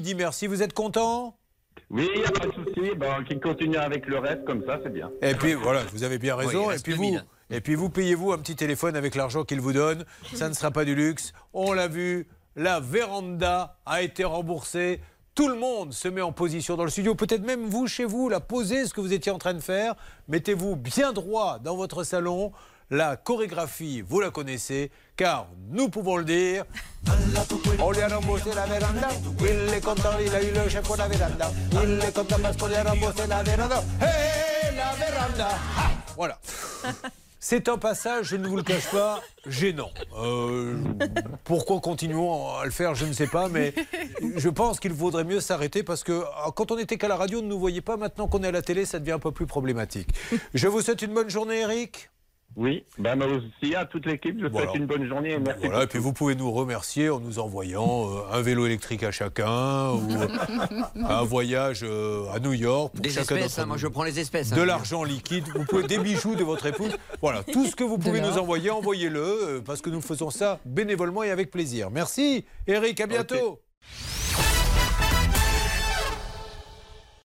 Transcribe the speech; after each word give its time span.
dit 0.00 0.14
merci. 0.14 0.46
Vous 0.46 0.62
êtes 0.62 0.72
content? 0.72 1.36
Oui, 1.90 2.08
il 2.14 2.20
n'y 2.20 2.26
a 2.26 2.30
pas 2.30 2.46
de 2.46 2.52
souci. 2.52 2.94
Bon, 2.96 3.24
qu'il 3.26 3.40
continue 3.40 3.76
avec 3.76 4.06
le 4.06 4.18
reste 4.18 4.44
comme 4.44 4.64
ça, 4.64 4.78
c'est 4.82 4.92
bien. 4.92 5.10
Et 5.20 5.34
puis 5.34 5.54
voilà, 5.54 5.82
vous 5.92 6.04
avez 6.04 6.18
bien 6.18 6.36
raison. 6.36 6.70
et 6.70 6.78
puis 6.78 6.92
vous, 6.92 7.02
mille. 7.02 7.24
et 7.50 7.60
puis 7.60 7.74
vous 7.74 7.90
payez-vous 7.90 8.32
un 8.32 8.38
petit 8.38 8.56
téléphone 8.56 8.96
avec 8.96 9.14
l'argent 9.14 9.44
qu'il 9.44 9.60
vous 9.60 9.72
donne. 9.72 10.04
Ça 10.34 10.48
ne 10.48 10.54
sera 10.54 10.70
pas 10.70 10.84
du 10.84 10.94
luxe. 10.94 11.32
On 11.52 11.72
l'a 11.72 11.88
vu, 11.88 12.28
la 12.56 12.80
véranda 12.80 13.78
a 13.86 14.02
été 14.02 14.24
remboursée. 14.24 15.00
Tout 15.34 15.48
le 15.48 15.54
monde 15.54 15.94
se 15.94 16.08
met 16.08 16.20
en 16.20 16.32
position 16.32 16.76
dans 16.76 16.84
le 16.84 16.90
studio. 16.90 17.14
Peut-être 17.14 17.44
même 17.44 17.66
vous 17.66 17.86
chez 17.86 18.04
vous, 18.04 18.28
la 18.28 18.40
posez 18.40 18.86
ce 18.86 18.92
que 18.92 19.00
vous 19.00 19.14
étiez 19.14 19.32
en 19.32 19.38
train 19.38 19.54
de 19.54 19.60
faire. 19.60 19.94
Mettez-vous 20.28 20.76
bien 20.76 21.12
droit 21.12 21.58
dans 21.58 21.74
votre 21.76 22.04
salon. 22.04 22.52
La 22.92 23.16
chorégraphie, 23.16 24.02
vous 24.02 24.20
la 24.20 24.30
connaissez, 24.30 24.90
car 25.16 25.48
nous 25.70 25.88
pouvons 25.88 26.18
le 26.18 26.24
dire. 26.24 26.66
Voilà. 36.16 36.38
C'est 37.40 37.70
un 37.70 37.78
passage, 37.78 38.26
je 38.26 38.36
ne 38.36 38.46
vous 38.46 38.56
le 38.58 38.62
cache 38.62 38.90
pas, 38.90 39.22
gênant. 39.46 39.90
Euh, 40.18 40.76
pourquoi 41.44 41.80
continuons 41.80 42.56
à 42.56 42.66
le 42.66 42.70
faire, 42.70 42.94
je 42.94 43.06
ne 43.06 43.14
sais 43.14 43.26
pas, 43.26 43.48
mais 43.48 43.72
je 44.36 44.50
pense 44.50 44.78
qu'il 44.80 44.92
vaudrait 44.92 45.24
mieux 45.24 45.40
s'arrêter 45.40 45.82
parce 45.82 46.04
que 46.04 46.24
ah, 46.36 46.50
quand 46.54 46.70
on 46.70 46.78
était 46.78 46.98
qu'à 46.98 47.08
la 47.08 47.16
radio, 47.16 47.38
on 47.38 47.42
ne 47.42 47.48
nous 47.48 47.58
voyait 47.58 47.80
pas. 47.80 47.96
Maintenant 47.96 48.28
qu'on 48.28 48.44
est 48.44 48.48
à 48.48 48.52
la 48.52 48.60
télé, 48.60 48.84
ça 48.84 48.98
devient 48.98 49.12
un 49.12 49.18
peu 49.18 49.32
plus 49.32 49.46
problématique. 49.46 50.10
Je 50.52 50.68
vous 50.68 50.82
souhaite 50.82 51.00
une 51.00 51.14
bonne 51.14 51.30
journée, 51.30 51.60
Eric. 51.60 52.11
Oui, 52.56 52.84
ben 52.98 53.16
moi 53.16 53.26
aussi, 53.28 53.74
à 53.74 53.86
toute 53.86 54.04
l'équipe, 54.06 54.38
je 54.38 54.44
vous 54.46 54.52
Voilà. 54.52 54.66
souhaite 54.68 54.80
une 54.80 54.86
bonne 54.86 55.06
journée 55.08 55.32
et 55.32 55.38
merci. 55.38 55.64
Voilà, 55.66 55.84
et 55.84 55.86
puis 55.86 55.98
vous 55.98 56.12
pouvez 56.12 56.34
nous 56.34 56.50
remercier 56.52 57.08
en 57.08 57.18
nous 57.18 57.38
envoyant 57.38 58.10
euh, 58.10 58.20
un 58.32 58.42
vélo 58.42 58.66
électrique 58.66 59.02
à 59.04 59.10
chacun 59.10 59.90
ou 59.92 60.08
un 61.08 61.22
voyage 61.22 61.80
euh, 61.82 62.26
à 62.32 62.40
New 62.40 62.52
York 62.52 62.92
pour 62.92 63.00
Des 63.02 63.08
chacun 63.10 63.36
espèces, 63.36 63.56
d'entre 63.56 63.60
hein, 63.60 63.66
moi 63.66 63.76
je 63.78 63.86
prends 63.86 64.04
les 64.04 64.20
espèces. 64.20 64.50
de 64.50 64.60
hein. 64.60 64.66
l'argent 64.66 65.02
liquide, 65.02 65.44
vous 65.54 65.64
pouvez 65.64 65.84
des 65.84 65.98
bijoux 65.98 66.34
de 66.36 66.44
votre 66.44 66.66
épouse. 66.66 66.96
Voilà, 67.22 67.42
tout 67.52 67.64
ce 67.66 67.74
que 67.74 67.84
vous 67.84 67.96
pouvez 67.98 68.20
nous 68.20 68.36
envoyer, 68.38 68.70
envoyez-le 68.70 69.20
euh, 69.20 69.60
parce 69.64 69.80
que 69.80 69.88
nous 69.90 70.00
faisons 70.02 70.30
ça 70.30 70.60
bénévolement 70.66 71.22
et 71.22 71.30
avec 71.30 71.50
plaisir. 71.50 71.90
Merci 71.90 72.44
Eric, 72.66 73.00
à 73.00 73.06
bientôt. 73.06 73.60